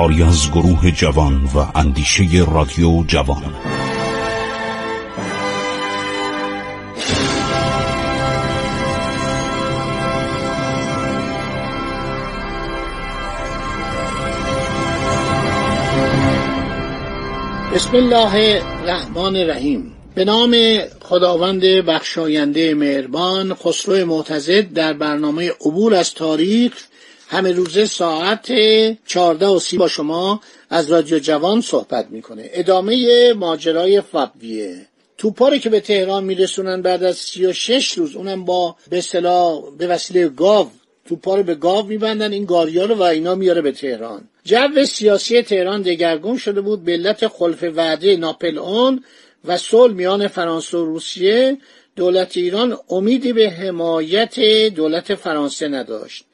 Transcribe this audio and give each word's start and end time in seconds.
کاری 0.00 0.22
از 0.22 0.50
گروه 0.50 0.90
جوان 0.90 1.44
و 1.44 1.78
اندیشه 1.78 2.22
رادیو 2.52 3.04
جوان. 3.06 3.54
بسم 17.74 17.96
الله 17.96 18.62
الرحمن 18.82 19.36
الرحیم. 19.36 19.92
به 20.14 20.24
نام 20.24 20.56
خداوند 21.02 21.62
بخشاینده 21.62 22.74
مهربان 22.74 23.54
خسرو 23.54 24.06
معتزد 24.06 24.72
در 24.72 24.92
برنامه 24.92 25.50
عبور 25.50 25.94
از 25.94 26.14
تاریخ 26.14 26.72
همه 27.30 27.52
روزه 27.52 27.84
ساعت 27.84 28.52
چهارده 29.06 29.46
و 29.46 29.58
سی 29.58 29.78
با 29.78 29.88
شما 29.88 30.40
از 30.70 30.90
رادیو 30.90 31.18
جوان 31.18 31.60
صحبت 31.60 32.06
می‌کنه. 32.10 32.50
ادامه 32.52 33.32
ماجرای 33.32 34.00
فبویه 34.00 34.86
توپاره 35.18 35.58
که 35.58 35.70
به 35.70 35.80
تهران 35.80 36.24
میرسونن 36.24 36.82
بعد 36.82 37.04
از 37.04 37.16
سی 37.16 37.46
و 37.46 37.52
شش 37.52 37.92
روز 37.92 38.16
اونم 38.16 38.44
با 38.44 38.76
به 38.90 39.02
به 39.78 39.86
وسیله 39.86 40.28
گاو 40.28 40.70
توپا 41.04 41.36
رو 41.36 41.42
به 41.42 41.54
گاو 41.54 41.86
میبندن 41.86 42.32
این 42.32 42.44
گاریا 42.44 42.84
رو 42.84 42.94
و 42.94 43.02
اینا 43.02 43.34
میاره 43.34 43.60
به 43.60 43.72
تهران. 43.72 44.28
جو 44.44 44.84
سیاسی 44.84 45.42
تهران 45.42 45.82
دگرگون 45.82 46.38
شده 46.38 46.60
بود 46.60 46.84
به 46.84 46.92
علت 46.92 47.26
خلف 47.26 47.62
وعده 47.62 48.16
ناپل 48.16 48.58
اون 48.58 49.04
و 49.44 49.56
صلح 49.56 49.94
میان 49.94 50.28
فرانسه 50.28 50.78
و 50.78 50.84
روسیه. 50.84 51.58
دولت 51.96 52.36
ایران 52.36 52.78
امیدی 52.88 53.32
به 53.32 53.50
حمایت 53.50 54.40
دولت 54.74 55.14
فرانسه 55.14 55.68
نداشت. 55.68 56.24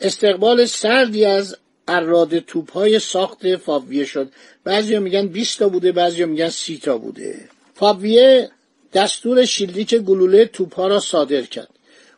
استقبال 0.00 0.64
سردی 0.64 1.24
از 1.24 1.56
اراد 1.88 2.38
توپ 2.38 2.72
های 2.72 2.98
ساخت 2.98 3.56
فاویه 3.56 4.04
شد. 4.04 4.32
بعضی 4.64 4.98
میگن 4.98 5.26
20 5.26 5.58
تا 5.58 5.68
بوده 5.68 5.92
بعضی 5.92 6.24
میگن 6.24 6.48
30 6.48 6.78
تا 6.78 6.98
بوده. 6.98 7.34
فاویه 7.74 8.50
دستور 8.92 9.44
شلیک 9.44 9.94
گلوله 9.94 10.44
توپ 10.44 10.80
را 10.80 11.00
صادر 11.00 11.42
کرد. 11.42 11.68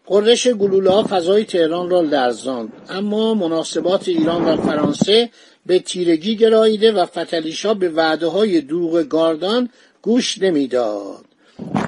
قررش 0.06 0.48
گلوله 0.48 0.90
ها 0.90 1.06
فضای 1.10 1.44
تهران 1.44 1.90
را 1.90 2.00
لرزاند. 2.00 2.72
اما 2.88 3.34
مناسبات 3.34 4.08
ایران 4.08 4.44
و 4.44 4.56
فرانسه 4.56 5.30
به 5.66 5.78
تیرگی 5.78 6.36
گراییده 6.36 6.92
و 6.92 7.06
فتلیشا 7.06 7.74
به 7.74 7.88
وعده 7.88 8.26
های 8.26 8.60
دروغ 8.60 9.02
گاردان 9.02 9.68
گوش 10.02 10.38
نمی‌داد. 10.38 11.24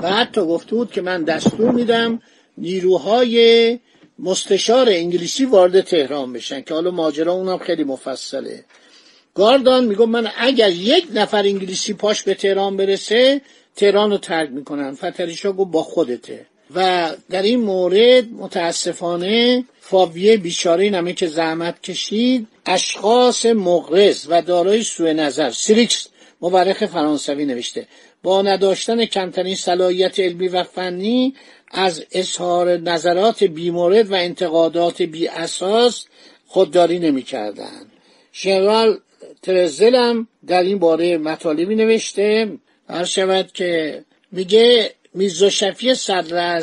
و 0.03 0.12
حتی 0.12 0.41
گفته 0.41 0.77
بود 0.77 0.91
که 0.91 1.01
من 1.03 1.25
دستور 1.25 1.71
میدم 1.71 2.23
نیروهای 2.59 3.79
مستشار 4.23 4.89
انگلیسی 4.89 5.45
وارد 5.45 5.81
تهران 5.81 6.33
بشن 6.33 6.61
که 6.61 6.75
حالا 6.75 6.91
ماجرا 6.91 7.33
اونم 7.33 7.59
خیلی 7.59 7.84
مفصله. 7.84 8.65
گاردان 9.34 9.84
میگم 9.84 10.09
من 10.09 10.31
اگر 10.37 10.70
یک 10.70 11.06
نفر 11.15 11.42
انگلیسی 11.42 11.95
پاش 11.95 12.23
به 12.23 12.34
تهران 12.34 12.77
برسه 12.77 13.41
تهران 13.77 14.11
رو 14.11 14.19
ترک 14.19 14.50
می‌کنن. 14.50 14.95
فتلیشا 14.95 15.53
گفت 15.53 15.70
با 15.70 15.83
خودته. 15.83 16.47
و 16.75 17.10
در 17.31 17.43
این 17.43 17.60
مورد 17.60 18.33
متاسفانه 18.33 19.65
فاویه 19.81 20.37
بیچاره 20.37 20.91
نمه 20.91 21.12
که 21.12 21.27
زحمت 21.27 21.83
کشید 21.83 22.49
اشخاص 22.66 23.47
مغرض 23.47 24.27
و 24.28 24.43
دارای 24.43 24.83
سوء 24.83 25.12
نظر 25.12 25.50
سریکس 25.50 26.06
مورخ 26.41 26.87
فرانسوی 26.87 27.44
نوشته. 27.44 27.87
با 28.22 28.43
نداشتن 28.43 29.05
کمترین 29.05 29.55
صلاحیت 29.55 30.21
علمی 30.21 30.49
و 30.49 30.62
فنی 30.62 31.34
از 31.71 32.05
اظهار 32.12 32.77
نظرات 32.77 33.44
بیمورد 33.44 34.10
و 34.10 34.15
انتقادات 34.15 35.03
بی 35.03 35.28
اساس 35.28 36.06
خودداری 36.47 36.99
نمی 36.99 37.22
کردن. 37.22 37.83
ژنرال 38.34 38.99
ترزل 39.43 40.25
در 40.47 40.62
این 40.62 40.78
باره 40.78 41.19
مطالبی 41.19 41.75
نوشته 41.75 42.53
هر 42.88 43.05
شود 43.05 43.53
که 43.53 44.05
میگه 44.33 44.94
میرزا 45.15 45.50
شفی 45.50 45.94
صدر 45.94 46.62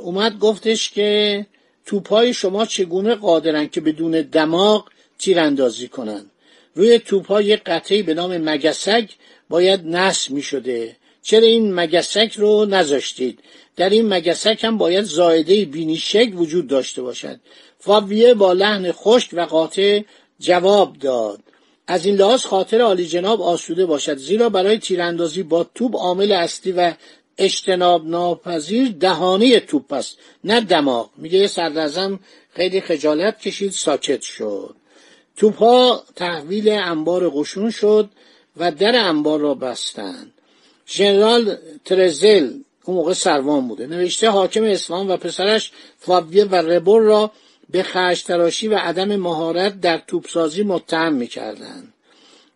اومد 0.00 0.38
گفتش 0.38 0.90
که 0.90 1.46
توپای 1.86 2.34
شما 2.34 2.66
چگونه 2.66 3.14
قادرن 3.14 3.68
که 3.68 3.80
بدون 3.80 4.10
دماغ 4.10 4.88
تیراندازی 5.18 5.88
کنن 5.88 6.26
روی 6.74 6.98
توپای 6.98 7.56
قطعی 7.56 8.02
به 8.02 8.14
نام 8.14 8.36
مگسک 8.38 9.10
باید 9.54 9.86
نصب 9.86 10.30
می 10.30 10.42
شده. 10.42 10.96
چرا 11.22 11.46
این 11.46 11.74
مگسک 11.74 12.32
رو 12.36 12.64
نذاشتید؟ 12.64 13.38
در 13.76 13.88
این 13.88 14.08
مگسک 14.08 14.64
هم 14.64 14.78
باید 14.78 15.04
زایده 15.04 15.64
بینی 15.64 15.96
شک 15.96 16.28
وجود 16.34 16.66
داشته 16.66 17.02
باشد. 17.02 17.40
فاویه 17.78 18.34
با 18.34 18.52
لحن 18.52 18.92
خشک 18.92 19.30
و 19.32 19.40
قاطع 19.40 20.02
جواب 20.38 20.98
داد. 20.98 21.40
از 21.86 22.06
این 22.06 22.16
لحاظ 22.16 22.44
خاطر 22.44 22.80
عالی 22.80 23.06
جناب 23.06 23.42
آسوده 23.42 23.86
باشد 23.86 24.16
زیرا 24.16 24.48
برای 24.48 24.78
تیراندازی 24.78 25.42
با 25.42 25.66
توپ 25.74 25.96
عامل 25.96 26.32
اصلی 26.32 26.72
و 26.72 26.92
اجتناب 27.38 28.06
ناپذیر 28.06 28.88
دهانه 29.00 29.60
توپ 29.60 29.92
است 29.92 30.18
نه 30.44 30.60
دماغ. 30.60 31.10
میگه 31.16 31.46
سردرزم 31.46 32.20
خیلی 32.56 32.80
خجالت 32.80 33.40
کشید 33.40 33.72
ساکت 33.72 34.22
شد. 34.22 34.74
توپ 35.36 35.56
ها 35.56 36.04
تحویل 36.16 36.68
انبار 36.68 37.30
قشون 37.34 37.70
شد. 37.70 38.10
و 38.56 38.70
در 38.70 38.96
انبار 38.96 39.40
را 39.40 39.54
بستند 39.54 40.32
ژنرال 40.88 41.56
ترزل 41.84 42.50
اون 42.84 42.96
موقع 42.96 43.12
سروان 43.12 43.68
بوده. 43.68 43.86
نوشته 43.86 44.30
حاکم 44.30 44.64
اصفهان 44.64 45.10
و 45.10 45.16
پسرش 45.16 45.70
فابیه 45.98 46.44
و 46.44 46.54
ربور 46.54 47.02
را 47.02 47.30
به 47.70 47.82
خشتراشی 47.82 48.68
و 48.68 48.76
عدم 48.78 49.16
مهارت 49.16 49.80
در 49.80 50.02
توپسازی 50.06 50.62
متهم 50.62 51.12
می‌کردند. 51.12 51.92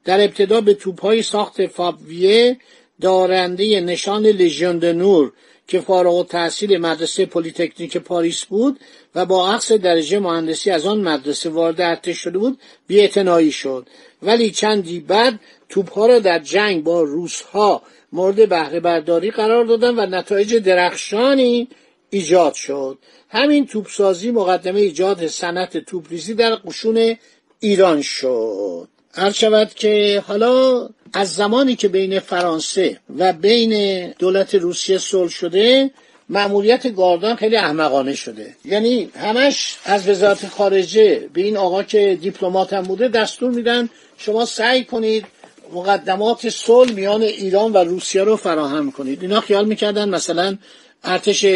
در 0.04 0.20
ابتدا 0.25 0.60
به 0.60 0.75
توپهای 0.75 1.22
ساخت 1.22 1.66
فابویه 1.66 2.56
دارنده 3.00 3.81
نشان 3.81 4.26
لژیون 4.26 4.84
دونور 4.84 5.32
که 5.69 5.81
فارغ‌التحصیل 5.80 6.78
مدرسه 6.78 7.26
پلیتکنیک 7.26 7.97
پاریس 7.97 8.44
بود 8.44 8.81
و 9.14 9.26
با 9.26 9.53
اخذ 9.52 9.72
درجه 9.72 10.19
مهندسی 10.19 10.70
از 10.70 10.87
آن 10.87 11.00
مدرسه 11.00 11.50
وارد 11.50 11.81
ارتش 11.81 12.19
شده 12.19 12.38
بود 12.38 12.58
بی‌اعتنایی 12.86 13.52
شد. 13.53 13.87
ولی 14.22 14.50
چندی 14.50 15.00
بعد 15.00 15.41
توپها 15.68 16.06
را 16.06 16.18
در 16.18 16.38
جنگ 16.38 16.84
با 16.84 17.02
روسها 17.02 17.82
مورد 18.12 18.48
بهره 18.48 18.80
برداری 18.80 19.30
قرار 19.30 19.64
دادن 19.64 19.98
و 19.98 20.06
نتایج 20.06 20.54
درخشانی 20.54 21.68
ایجاد 22.10 22.54
شد. 22.54 22.98
همین 23.28 23.66
توپسازی 23.66 24.30
مقدمه 24.30 24.80
ایجاد 24.80 25.26
صنعت 25.26 25.76
توپریزی 25.78 26.34
در 26.34 26.54
قشون 26.54 27.16
ایران 27.60 28.02
شد. 28.02 28.88
هر 29.14 29.30
شود 29.30 29.74
که 29.74 30.24
حالا 30.26 30.88
از 31.12 31.34
زمانی 31.34 31.76
که 31.76 31.88
بین 31.88 32.20
فرانسه 32.20 33.00
و 33.18 33.32
بین 33.32 34.04
دولت 34.18 34.54
روسیه 34.54 34.98
صلح 34.98 35.30
شده 35.30 35.90
معمولیت 36.28 36.94
گاردان 36.94 37.36
خیلی 37.36 37.56
احمقانه 37.56 38.14
شده. 38.14 38.56
یعنی 38.64 39.10
همش 39.16 39.76
از 39.84 40.08
وزارت 40.08 40.46
خارجه 40.46 41.28
به 41.32 41.40
این 41.40 41.56
آقا 41.56 41.82
که 41.82 42.18
دیپلمات 42.20 42.72
هم 42.72 42.82
بوده 42.82 43.08
دستور 43.08 43.50
میدن 43.50 43.88
شما 44.19 44.44
سعی 44.44 44.84
کنید 44.84 45.26
مقدمات 45.73 46.49
صلح 46.49 46.93
میان 46.93 47.23
ایران 47.23 47.73
و 47.73 47.76
روسیه 47.76 48.25
رو 48.25 48.37
فراهم 48.37 48.91
کنید. 48.91 49.23
اینا 49.23 49.41
خیال 49.41 49.65
می‌کردن 49.65 50.09
مثلا 50.09 50.56
ارتش 51.05 51.47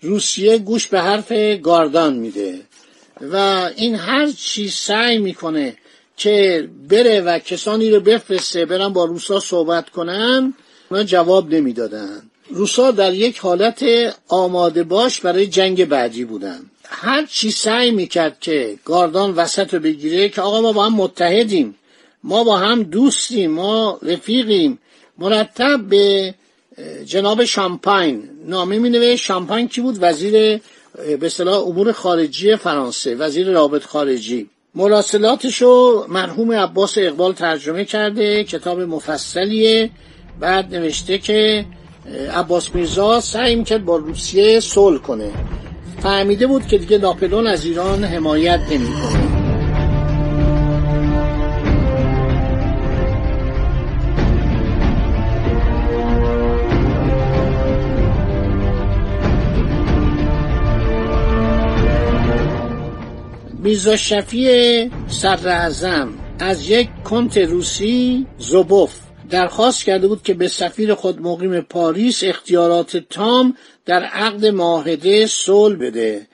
روسیه 0.00 0.58
گوش 0.58 0.86
به 0.86 1.00
حرف 1.00 1.32
گاردان 1.62 2.14
میده. 2.14 2.60
و 3.20 3.36
این 3.76 3.94
هر 3.94 4.32
چی 4.36 4.68
سعی 4.68 5.18
می‌کنه 5.18 5.76
که 6.16 6.68
بره 6.88 7.20
و 7.20 7.38
کسانی 7.38 7.90
رو 7.90 8.00
بفرسته 8.00 8.64
برن 8.64 8.88
با 8.88 9.04
روسا 9.04 9.40
صحبت 9.40 9.90
کنن 9.90 10.54
اونا 10.90 11.04
جواب 11.04 11.54
نمی‌دادن. 11.54 12.22
روسا 12.50 12.90
در 12.90 13.14
یک 13.14 13.38
حالت 13.38 13.84
آماده 14.28 14.82
باش 14.82 15.20
برای 15.20 15.46
جنگ 15.46 15.84
بعدی 15.84 16.24
بودن. 16.24 16.60
هر 16.84 17.26
چی 17.26 17.50
سعی 17.50 17.90
می‌کرد 17.90 18.40
که 18.40 18.78
گاردان 18.84 19.30
وسط 19.30 19.74
رو 19.74 19.80
بگیره 19.80 20.28
که 20.28 20.42
آقا 20.42 20.60
ما 20.60 20.72
با 20.72 20.84
هم 20.84 20.94
متحدیم. 20.94 21.74
ما 22.24 22.44
با 22.44 22.58
هم 22.58 22.82
دوستیم 22.82 23.50
ما 23.50 23.98
رفیقیم. 24.02 24.78
مرتب 25.18 25.80
به 25.88 26.34
جناب 27.04 27.44
شامپاین. 27.44 28.22
نامه 28.46 28.78
می 28.78 28.90
نوه 28.90 29.16
شامپاین 29.16 29.68
کی 29.68 29.80
بود؟ 29.80 29.98
وزیر 30.00 30.60
به 31.20 31.28
صلاح 31.28 31.62
امور 31.68 31.92
خارجی 31.92 32.56
فرانسه. 32.56 33.14
وزیر 33.14 33.50
رابط 33.50 33.84
خارجی. 33.84 34.46
مراسلاتشو 34.74 36.06
مرحوم 36.08 36.52
عباس 36.52 36.98
اقبال 36.98 37.32
ترجمه 37.32 37.84
کرده. 37.84 38.44
کتاب 38.44 38.80
مفصلیه. 38.80 39.90
بعد 40.40 40.74
نوشته 40.74 41.18
که 41.18 41.64
عباس 42.34 42.74
میرزا 42.74 43.20
سعی 43.20 43.56
می‌کرد 43.56 43.84
با 43.84 43.96
روسیه 43.96 44.60
صلح 44.60 44.98
کنه. 44.98 45.30
فهمیده 46.02 46.46
بود 46.46 46.66
که 46.66 46.78
دیگه 46.78 46.98
ناپلون 46.98 47.46
از 47.46 47.64
ایران 47.64 48.04
حمایت 48.04 48.60
نمی‌کنه. 48.70 49.31
میرزا 63.72 63.96
شفیع 63.96 64.90
صدر 65.08 65.70
از 66.38 66.70
یک 66.70 66.88
کنت 67.04 67.38
روسی 67.38 68.26
زوبوف 68.38 68.94
درخواست 69.30 69.84
کرده 69.84 70.08
بود 70.08 70.22
که 70.22 70.34
به 70.34 70.48
سفیر 70.48 70.94
خود 70.94 71.20
مقیم 71.20 71.60
پاریس 71.60 72.24
اختیارات 72.24 72.96
تام 72.96 73.56
در 73.86 74.02
عقد 74.02 74.46
معاهده 74.46 75.26
صلح 75.26 75.76
بده. 75.76 76.26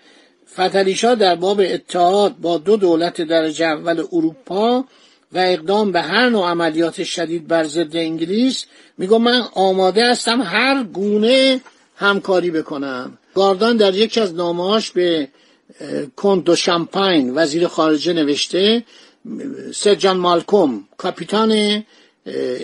فتلیشا 0.52 1.14
در 1.14 1.34
باب 1.34 1.60
اتحاد 1.64 2.36
با 2.36 2.58
دو 2.58 2.76
دولت 2.76 3.22
درجه 3.22 3.66
اول 3.66 4.04
اروپا 4.12 4.84
و 5.32 5.38
اقدام 5.38 5.92
به 5.92 6.00
هر 6.02 6.28
نوع 6.28 6.50
عملیات 6.50 7.04
شدید 7.04 7.48
بر 7.48 7.64
ضد 7.64 7.96
انگلیس 7.96 8.66
میگو 8.98 9.18
من 9.18 9.42
آماده 9.54 10.10
هستم 10.10 10.42
هر 10.42 10.84
گونه 10.84 11.60
همکاری 11.96 12.50
بکنم. 12.50 13.18
گاردان 13.34 13.76
در 13.76 13.94
یکی 13.94 14.20
از 14.20 14.34
نامهاش 14.34 14.90
به 14.90 15.28
کنت 16.16 16.44
دو 16.44 16.56
شامپاین 16.56 17.34
وزیر 17.34 17.66
خارجه 17.66 18.12
نوشته 18.12 18.84
سرجان 19.74 20.16
مالکوم 20.16 20.88
کاپیتان 20.96 21.84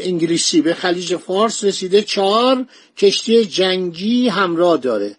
انگلیسی 0.02 0.60
به 0.60 0.74
خلیج 0.74 1.16
فارس 1.16 1.64
رسیده 1.64 2.02
چهار 2.02 2.66
کشتی 2.96 3.44
جنگی 3.44 4.28
همراه 4.28 4.76
داره. 4.76 5.16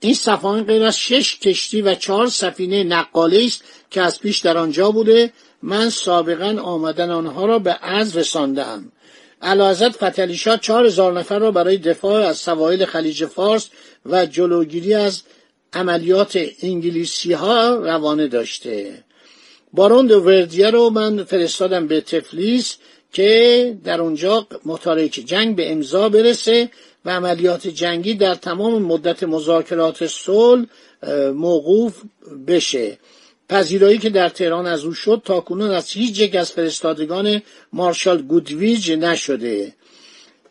این 0.00 0.14
صفحه 0.14 0.62
غیر 0.62 0.82
از 0.82 0.98
شش 0.98 1.38
کشتی 1.38 1.82
و 1.82 1.94
چهار 1.94 2.28
سفینه 2.28 2.84
نقاله 2.84 3.44
است 3.44 3.64
که 3.90 4.02
از 4.02 4.20
پیش 4.20 4.38
در 4.38 4.58
آنجا 4.58 4.90
بوده. 4.90 5.32
من 5.62 5.90
سابقا 5.90 6.60
آمدن 6.62 7.10
آنها 7.10 7.46
را 7.46 7.58
به 7.58 7.78
از 7.82 8.16
رساندم 8.16 8.92
علازت 9.42 10.04
فتلیشا 10.04 10.56
چهار 10.56 10.86
هزار 10.86 11.18
نفر 11.18 11.38
را 11.38 11.50
برای 11.50 11.76
دفاع 11.76 12.26
از 12.26 12.38
سواحل 12.38 12.84
خلیج 12.84 13.24
فارس 13.24 13.68
و 14.06 14.26
جلوگیری 14.26 14.94
از 14.94 15.22
عملیات 15.72 16.40
انگلیسی 16.62 17.32
ها 17.32 17.74
روانه 17.74 18.28
داشته. 18.28 19.04
بارون 19.72 20.10
وردیه 20.10 20.70
رو 20.70 20.90
من 20.90 21.24
فرستادم 21.24 21.86
به 21.86 22.00
تفلیس 22.00 22.76
که 23.12 23.78
در 23.84 24.00
اونجا 24.00 24.46
متارک 24.64 25.10
جنگ 25.10 25.56
به 25.56 25.72
امضا 25.72 26.08
برسه 26.08 26.70
و 27.04 27.10
عملیات 27.10 27.66
جنگی 27.66 28.14
در 28.14 28.34
تمام 28.34 28.82
مدت 28.82 29.22
مذاکرات 29.22 30.06
صلح 30.06 30.66
موقوف 31.34 32.02
بشه. 32.46 32.98
پذیرایی 33.48 33.98
که 33.98 34.10
در 34.10 34.28
تهران 34.28 34.66
از 34.66 34.84
او 34.84 34.94
شد 34.94 35.22
تا 35.24 35.40
کنون 35.40 35.70
از 35.70 35.90
هیچ 35.90 36.20
یک 36.20 36.34
از 36.34 36.52
فرستادگان 36.52 37.42
مارشال 37.72 38.22
گودویج 38.22 38.92
نشده. 38.92 39.74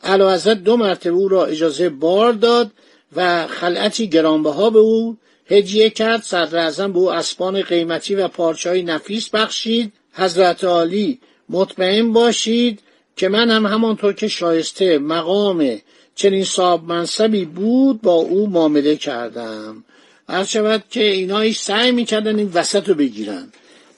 علا 0.04 0.38
دو 0.54 0.78
مرتبه 0.78 1.14
او 1.14 1.28
را 1.28 1.46
اجازه 1.46 1.90
بار 1.90 2.34
داد 2.34 2.72
و 3.16 3.48
خلعتی 3.48 4.08
گرانبها 4.08 4.70
به 4.70 4.80
او 4.80 5.18
هدیه 5.46 5.90
کرد 5.90 6.24
صدر 6.24 6.88
به 6.88 7.00
او 7.00 7.12
اسبان 7.12 7.62
قیمتی 7.62 8.16
و 8.16 8.28
پارچهای 8.28 8.84
نفیس 8.84 9.30
بخشید. 9.30 9.94
حضرت 10.14 10.64
عالی 10.64 11.20
مطمئن 11.50 12.14
باشید 12.14 12.80
که 13.16 13.30
من 13.30 13.50
هم 13.50 13.66
همانطور 13.66 14.14
که 14.14 14.28
شایسته 14.28 14.98
مقام 14.98 15.80
چنین 16.16 16.44
صاحب 16.44 16.84
منصبی 16.84 17.46
بود 17.46 18.02
با 18.02 18.14
او 18.14 18.50
معامله 18.50 18.96
کردم. 18.96 19.84
هر 20.30 20.44
شود 20.44 20.84
که 20.90 21.04
اینا 21.04 21.52
سعی 21.52 21.92
می‌کردن 21.92 22.40
این 22.40 22.52
وسط 22.54 22.90
رو 22.90 22.96
بگیرن. 22.96 23.52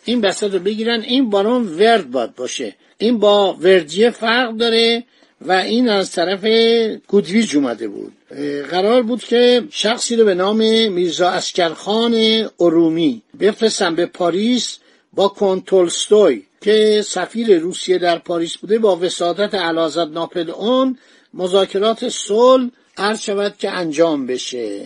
این 0.05 0.21
وسط 0.21 0.53
رو 0.53 0.59
بگیرن 0.59 1.01
این 1.01 1.29
بارون 1.29 1.67
ورد 1.67 2.11
باد 2.11 2.35
باشه. 2.35 2.75
این 2.97 3.19
با 3.19 3.53
وردیه 3.53 4.09
فرق 4.09 4.57
داره. 4.57 5.03
و 5.45 5.51
این 5.51 5.89
از 5.89 6.11
طرف 6.11 6.45
گودویج 7.07 7.55
اومده 7.55 7.87
بود. 7.87 8.13
قرار 8.69 9.03
بود 9.03 9.23
که 9.23 9.63
شخصی 9.69 10.15
رو 10.15 10.25
به 10.25 10.33
نام 10.33 10.57
میرزا 10.89 11.29
اسکرخان 11.29 12.15
ارومی 12.59 13.21
بفرستن 13.39 13.95
به 13.95 14.05
پاریس 14.05 14.77
با 15.13 15.27
کنتولستوی 15.27 16.43
که 16.61 17.01
سفیر 17.05 17.59
روسیه 17.59 17.97
در 17.97 18.19
پاریس 18.19 18.57
بوده 18.57 18.79
با 18.79 18.95
وسادت 18.95 19.55
علازت 19.55 20.07
ناپل 20.07 20.49
اون 20.49 20.97
مذاکرات 21.33 22.09
صلح 22.09 22.69
عرض 22.97 23.21
شود 23.21 23.55
که 23.57 23.71
انجام 23.71 24.27
بشه. 24.27 24.81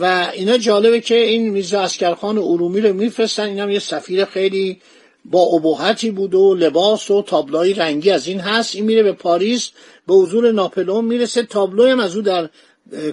و 0.00 0.30
اینا 0.34 0.58
جالبه 0.58 1.00
که 1.00 1.14
این 1.14 1.50
میرزا 1.50 1.80
اسکرخان 1.80 2.38
ارومی 2.38 2.80
رو 2.80 2.92
میفرستن. 2.92 3.42
این 3.42 3.60
هم 3.60 3.70
یه 3.70 3.78
سفیر 3.78 4.24
خیلی 4.24 4.80
با 5.30 5.40
ابهتی 5.40 6.10
بود 6.10 6.34
و 6.34 6.54
لباس 6.54 7.10
و 7.10 7.22
تابلوی 7.22 7.74
رنگی 7.74 8.10
از 8.10 8.26
این 8.26 8.40
هست. 8.40 8.74
این 8.76 8.84
میره 8.84 9.02
به 9.02 9.12
پاریس 9.12 9.70
به 10.06 10.14
حضور 10.14 10.52
ناپلئون 10.52 11.04
می‌رسه. 11.04 11.42
تابلوی 11.42 11.90
هم 11.90 12.00
از 12.00 12.16
او 12.16 12.22
در 12.22 12.48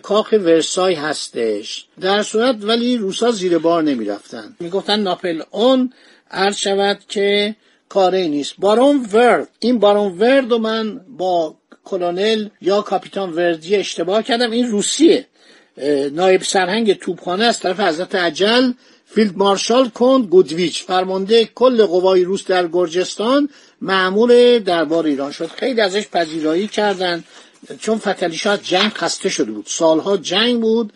کاخ 0.04 0.32
ورسای 0.32 0.94
هستش. 0.94 1.86
در 2.02 2.24
صورت 2.24 2.56
ولی 2.62 2.98
روسا 2.98 3.32
زیر 3.32 3.58
بار 3.58 3.84
نمی‌رفتن. 3.84 4.56
می‌گفتن 4.60 5.00
ناپلئون 5.00 5.94
عرض 6.32 6.58
شود 6.58 7.00
که 7.08 7.56
کاری 7.90 8.28
نیست. 8.28 8.54
بارون 8.58 9.06
ورد. 9.14 9.48
این 9.60 9.80
بارون 9.80 10.18
ورد 10.20 10.52
و 10.52 10.60
من 10.60 11.02
با 11.18 11.56
کلونل 11.84 12.48
یا 12.62 12.82
کاپیتان 12.82 13.34
وردی 13.34 13.76
اشتباه 13.76 14.24
کردم. 14.24 14.52
این 14.52 14.68
روسیه. 14.68 15.28
نایب 16.12 16.42
سرهنگ 16.42 16.94
توپخانه 16.94 17.46
از 17.46 17.60
طرف 17.60 17.80
حضرت 17.80 18.16
عجل. 18.16 18.72
فیلد 19.16 19.38
مارشال 19.38 19.90
کند 19.90 20.26
گودویچ. 20.26 20.84
فرمانده 20.84 21.46
کل 21.46 21.86
قوای 21.86 22.24
روس 22.24 22.46
در 22.46 22.68
گرجستان 22.68 23.50
معمول 23.82 24.60
دربار 24.60 25.06
ایران 25.06 25.32
شد. 25.32 25.48
خیلی 25.48 25.82
ازش 25.82 26.08
پذیرایی 26.08 26.68
کردند 26.68 27.24
چون 27.80 27.98
فتلیشات 27.98 28.64
جنگ 28.64 28.92
خسته 28.92 29.30
شده 29.30 29.52
بود. 29.52 29.66
سالها 29.68 30.18
جنگ 30.18 30.62
بود 30.62 30.94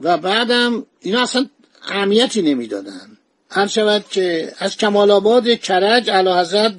و 0.00 0.18
بعدم 0.18 0.86
اینا 1.00 1.22
اصلا 1.22 1.46
اهمیتی 1.88 2.42
نمی‌دادن. 2.42 3.18
هر 3.50 3.66
شود 3.66 4.04
که 4.10 4.52
از 4.58 4.76
کمال 4.76 5.10
آباد 5.10 5.48
کرج 5.48 6.10
علا 6.10 6.74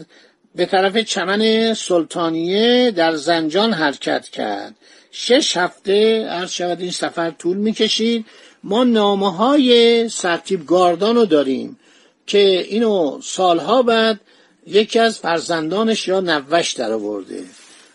به 0.55 0.65
طرف 0.65 0.97
چمن 0.97 1.73
سلطانیه 1.73 2.91
در 2.91 3.15
زنجان 3.15 3.73
حرکت 3.73 4.27
کرد. 4.27 4.75
شش 5.11 5.57
هفته 5.57 6.25
عرض 6.25 6.51
شود 6.51 6.81
این 6.81 6.91
سفر 6.91 7.31
طول 7.31 7.57
می‌کشید. 7.57 8.25
ما 8.63 8.83
نامه 8.83 9.35
های 9.35 10.09
سرتیب 10.09 10.65
گاردان 10.65 11.15
رو 11.15 11.25
داریم 11.25 11.79
که 12.27 12.65
اینو 12.69 13.19
سالها 13.23 13.81
بعد 13.81 14.19
یکی 14.67 14.99
از 14.99 15.19
فرزندانش 15.19 16.07
یا 16.07 16.19
نوش 16.19 16.73
در 16.73 16.91
آورده 16.91 17.43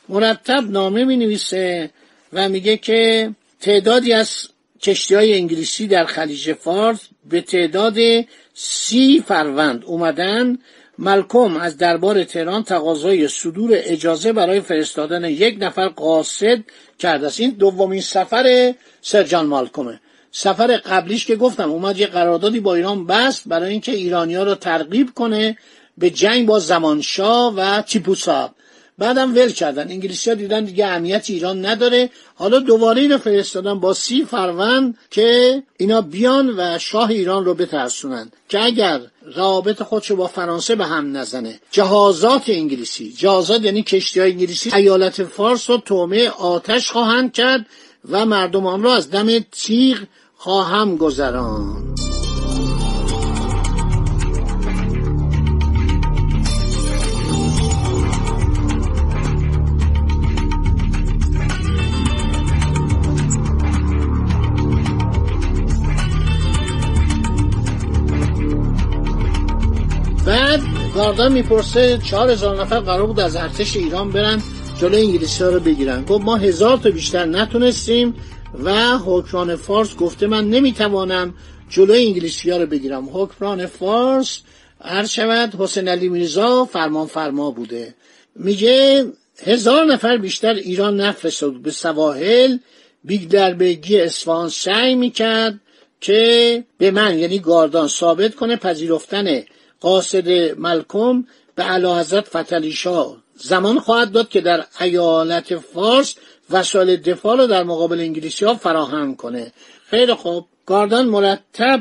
مرتب 0.09 0.71
نامه 0.71 1.05
می 1.05 1.17
نویسه 1.17 1.91
و 2.33 2.49
میگه 2.49 2.77
که 2.77 3.31
تعدادی 3.61 4.13
از 4.13 4.49
کشتی 4.83 5.15
های 5.15 5.35
انگلیسی 5.35 5.87
در 5.87 6.05
خلیج 6.05 6.53
فارس 6.53 7.01
به 7.31 7.41
تعداد 7.41 7.97
سی 8.55 9.25
فروند 9.27 9.85
اومدن. 9.85 10.59
ملکم 10.99 11.57
از 11.57 11.77
دربار 11.77 12.25
تهران 12.25 12.63
تقاضای 12.63 13.29
صدور 13.29 13.71
اجازه 13.73 14.33
برای 14.33 14.61
فرستادن 14.61 15.25
یک 15.25 15.57
نفر 15.61 15.89
قاصد 15.89 16.59
کرده 16.99 17.27
است. 17.27 17.41
این 17.41 17.51
دومین 17.51 18.01
سفر 18.01 18.75
سرجان 19.03 19.47
مالکومه 19.47 20.01
سفر 20.39 20.77
قبلیش 20.77 21.27
که 21.27 21.37
گفتم 21.37 21.71
اومد 21.71 21.99
یه 21.99 22.07
قراردادی 22.07 22.61
با 22.61 22.75
ایران 22.75 23.07
بست 23.07 23.43
برای 23.47 23.71
اینکه 23.71 23.93
ایرانیا 23.93 24.43
رو 24.43 24.55
ترغیب 24.55 25.11
کنه 25.15 25.59
به 25.99 26.11
جنگ 26.11 26.47
با 26.47 26.59
زمانشاه 26.59 27.55
و 27.55 27.83
تیپوساب 27.83 28.51
بعدم 28.99 29.35
ول 29.35 29.49
کردن. 29.49 29.91
انگلیسی 29.91 30.31
ها 30.31 30.37
دیدن 30.37 30.65
دیگه 30.65 30.87
اهمیت 30.87 31.31
ایران 31.31 31.67
نداره. 31.67 32.11
حالا 32.35 32.59
دوباره 32.59 33.03
اینو 33.03 33.19
فرستادن 33.19 33.81
با 33.81 33.95
سی 33.95 34.25
فروند 34.25 34.99
که 35.11 35.63
اینا 35.77 36.01
بیان 36.01 36.55
و 36.57 36.79
شاه 36.79 37.11
ایران 37.11 37.45
رو 37.45 37.55
بترسونن. 37.55 38.31
که 38.49 38.65
اگر 38.65 39.01
روابط 39.35 39.83
خودشو 39.83 40.17
با 40.17 40.27
فرانسه 40.27 40.75
به 40.75 40.85
هم 40.85 41.17
نزنه. 41.17 41.61
جهازات 41.71 42.45
انگلیسی. 42.49 43.13
جهازات 43.13 43.65
یعنی 43.65 43.83
کشتی 43.83 44.21
های 44.21 44.31
انگلیسی. 44.31 44.75
ایالت 44.75 45.25
فارس 45.25 45.71
رو 45.71 45.77
تومه 45.77 46.29
آتش 46.29 46.91
خواهند 46.91 47.33
کرد 47.33 47.67
و 48.11 48.27
مردمان 48.27 48.83
را 48.83 48.95
از 48.95 49.11
دم 49.11 49.39
تیغ 49.39 49.99
خواهم 50.47 50.97
گذران. 50.97 51.77
بعد 70.27 70.61
گاردان 70.95 71.33
می‌پرسه 71.33 71.99
چهار 71.99 72.31
هزار 72.31 72.61
نفر 72.61 72.81
قرار 72.81 73.07
بود 73.07 73.21
از 73.21 73.37
ارتش 73.37 73.77
ایران 73.77 74.11
برن 74.11 74.43
جلو 74.81 74.97
انگلیسی 74.97 75.45
ها 75.45 75.51
رو 75.51 75.61
بگیرن. 75.61 76.05
گفت 76.05 76.25
ما 76.25 76.37
هزار 76.37 76.77
تا 76.77 76.91
بیشتر 76.91 77.25
نتونستیم. 77.25 78.15
و 78.55 78.99
حکمران 78.99 79.57
فارس 79.57 79.97
گفته 79.97 80.27
من 80.27 80.51
نمی‌توانم 80.51 81.35
جلو 81.69 81.93
انگلیسی 81.93 82.51
ها 82.51 82.57
رو 82.57 82.67
بگیرم. 82.67 83.09
حکمران 83.13 83.67
فارس 83.67 84.41
هر 84.81 85.07
شود 85.07 85.55
حسین 85.55 85.89
علی 85.89 86.09
میرزا 86.09 86.65
فرمان 86.65 87.07
فرما 87.07 87.51
بوده. 87.51 87.95
میگه 88.37 89.07
هزار 89.45 89.85
نفر 89.85 90.17
بیشتر 90.17 90.55
ایران 90.55 91.01
نفرستاد. 91.01 91.53
به 91.53 91.71
سواحل 91.71 92.57
بیگ 93.05 93.29
در 93.29 93.55
بگی 93.55 94.01
اصفهان 94.01 94.49
سعی 94.49 94.95
می‌کرد 94.95 95.61
که 96.01 96.65
به 96.79 96.91
من 96.91 97.19
یعنی 97.19 97.39
گاردان 97.39 97.89
ثابت 97.89 98.35
کنه 98.35 98.57
پذیرفتن 98.57 99.43
قاصد 99.81 100.29
ملکم 100.59 101.25
به 101.55 101.63
علا 101.63 102.01
حضرت 102.01 102.29
فتلیشا 102.29 103.17
زمان 103.37 103.79
خواهد 103.79 104.13
داد 104.13 104.29
که 104.29 104.41
در 104.41 104.65
ایالت 104.81 105.57
فارس 105.57 106.15
وسایل 106.51 106.97
دفاع 106.97 107.37
رو 107.37 107.47
در 107.47 107.63
مقابل 107.63 108.01
انگلیسی 108.01 108.45
ها 108.45 108.55
فراهم 108.55 109.17
کنه. 109.17 109.53
خیلی 109.87 110.15
خوب. 110.15 110.47
گاردان 110.67 111.09
مرتب 111.09 111.81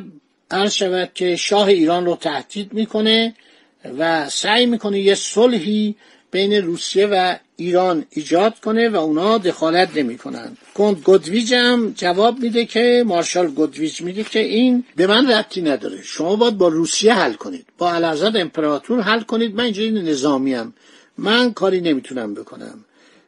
عرض 0.51 0.73
شود 0.73 1.11
که 1.13 1.35
شاه 1.35 1.67
ایران 1.67 2.05
رو 2.05 2.15
تهدید 2.15 2.73
می‌کنه 2.73 3.35
و 3.99 4.29
سعی 4.29 4.65
می‌کنه 4.65 4.99
یه 4.99 5.15
صلحی 5.15 5.95
بین 6.31 6.53
روسیه 6.53 7.07
و 7.07 7.35
ایران 7.57 8.05
ایجاد 8.09 8.59
کنه 8.59 8.89
و 8.89 8.95
اونا 8.95 9.37
دخالت 9.37 9.97
نمی‌کنن. 9.97 10.57
کند 10.75 11.01
گودویج 11.03 11.53
هم 11.53 11.93
جواب 11.97 12.39
میده 12.39 12.65
که 12.65 13.03
مارشال 13.07 13.47
گودویج 13.47 14.01
میگه 14.01 14.23
که 14.23 14.39
این 14.39 14.83
به 14.95 15.07
من 15.07 15.31
ربطی 15.31 15.61
نداره. 15.61 16.01
شما 16.03 16.35
باید 16.35 16.57
با 16.57 16.67
روسیه 16.67 17.13
حل 17.13 17.33
کنید. 17.33 17.65
با 17.77 17.93
علازد 17.93 18.37
امپراتور 18.37 19.01
حل 19.01 19.21
کنید. 19.21 19.55
من 19.55 19.63
اینجوری 19.63 19.91
نظامیم 19.91 20.73
من 21.17 21.53
کاری 21.53 21.81
نمی‌تونم 21.81 22.33
بکنم. 22.33 22.84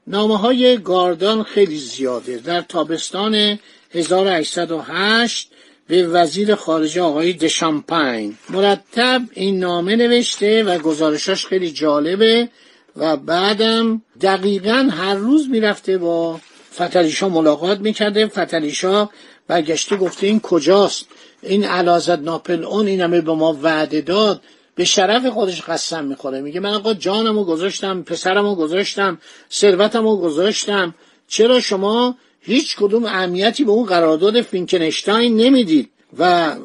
نامه 0.07 0.37
های 0.37 0.77
گاردان 0.77 1.43
خیلی 1.43 1.77
زیاده. 1.77 2.37
در 2.37 2.61
تابستان 2.61 3.59
1808 3.91 5.51
به 5.87 6.07
وزیر 6.07 6.55
خارجه 6.55 7.01
آقای 7.01 7.33
دشامپین. 7.33 8.37
مرتب 8.49 9.21
این 9.33 9.59
نامه 9.59 9.95
نوشته 9.95 10.63
و 10.63 10.77
گزارشاش 10.77 11.45
خیلی 11.45 11.71
جالبه 11.71 12.49
و 12.95 13.17
بعدم 13.17 14.01
دقیقا 14.21 14.89
هر 14.91 15.15
روز 15.15 15.49
می‌رفته 15.49 15.97
با 15.97 16.39
فتلیشا 16.73 17.29
ملاقات 17.29 17.79
می‌کرده. 17.79 18.27
فتلیشا 18.27 19.09
برگشته 19.47 19.95
گفته 19.95 20.27
این 20.27 20.39
کجاست؟ 20.39 21.05
این 21.41 21.63
علازت 21.63 22.19
ناپل 22.19 22.63
اون 22.63 22.87
این 22.87 23.01
همه 23.01 23.21
به 23.21 23.33
ما 23.33 23.57
وعده 23.61 24.01
داد. 24.01 24.41
به 24.77 24.85
شرف 24.85 25.25
خودش 25.25 25.61
قسم 25.61 26.05
می‌خوره. 26.05 26.41
میگه 26.41 26.59
من 26.59 26.73
آقا 26.73 26.93
جانمو 26.93 27.43
گذاشتم 27.43 28.01
پسرمو 28.01 28.55
گذاشتم 28.55 29.17
ثروتمو 29.51 30.17
گذاشتم. 30.17 30.95
چرا 31.27 31.59
شما 31.59 32.15
هیچ 32.41 32.75
کدوم 32.77 33.05
اهمیتی 33.05 33.63
به 33.63 33.71
اون 33.71 33.85
قرارداد 33.85 34.41
فینکنشتاین 34.41 35.37
نمی‌دید؟ 35.37 35.89
و 36.19 36.55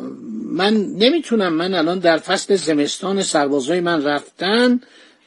من 0.52 0.74
نمی‌تونم 0.74 1.52
من 1.52 1.74
الان 1.74 1.98
در 1.98 2.18
فصل 2.18 2.54
زمستان 2.56 3.22
سربازای 3.22 3.80
من 3.80 4.04
رفتن 4.04 4.80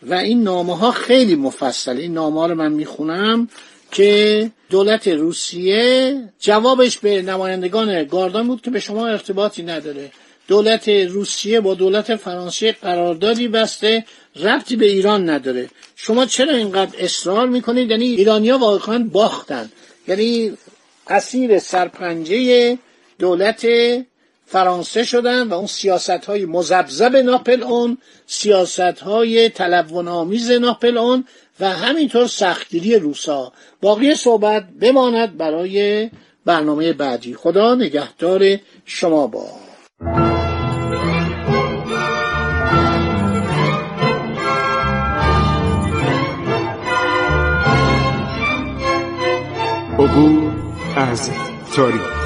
و 0.03 0.13
این 0.13 0.43
نامه 0.43 0.77
ها 0.77 0.91
خیلی 0.91 1.35
مفصل 1.35 1.97
این 1.97 2.13
نامه 2.13 2.39
ها 2.39 2.45
رو 2.45 2.55
من 2.55 2.71
می‌خونم 2.71 3.49
که 3.91 4.51
دولت 4.69 5.07
روسیه 5.07 6.17
جوابش 6.39 6.97
به 6.97 7.21
نمایندگان 7.21 8.03
گاردان 8.03 8.47
بود 8.47 8.61
که 8.61 8.71
به 8.71 8.79
شما 8.79 9.07
ارتباطی 9.07 9.63
نداره. 9.63 10.11
دولت 10.47 10.89
روسیه 10.89 11.61
با 11.61 11.73
دولت 11.73 12.15
فرانسه 12.15 12.71
قراردادی 12.71 13.47
بسته 13.47 14.05
ربطی 14.35 14.75
به 14.75 14.85
ایران 14.85 15.29
نداره. 15.29 15.69
شما 15.95 16.25
چرا 16.25 16.55
اینقدر 16.55 16.95
اصرار 16.99 17.47
می‌کنید؟ 17.47 17.91
یعنی 17.91 18.05
ایرانیا 18.05 18.57
واقعا 18.57 19.09
باختن. 19.11 19.71
یعنی 20.07 20.57
اسیر 21.07 21.59
سرپنجه 21.59 22.77
دولت 23.19 23.67
فرانسه 24.45 25.03
شدن 25.03 25.47
و 25.47 25.53
اون 25.53 25.67
سیاست 25.67 26.09
های 26.09 26.45
مزبزب 26.45 27.15
ناپل 27.15 27.63
اون 27.63 27.97
سیاست 28.27 28.79
های 28.79 29.49
تلون 29.49 30.07
آمیز 30.07 30.51
ناپل 30.51 30.97
اون 30.97 31.25
و 31.59 31.69
همینطور 31.69 32.27
سختگیری 32.27 32.95
روسا 32.95 33.53
باقی 33.81 34.15
صحبت 34.15 34.67
بماند 34.81 35.37
برای 35.37 36.09
برنامه 36.45 36.93
بعدی. 36.93 37.33
خدا 37.33 37.75
نگهدار 37.75 38.57
شما 38.85 39.27
با 39.27 39.47
عبور 50.95 51.09
از 51.11 51.31
تاریخ 51.75 52.24